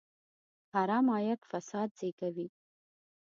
[0.73, 2.47] حرام عاید فساد زېږوي.